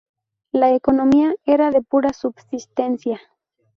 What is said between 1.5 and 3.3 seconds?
de pura subsistencia.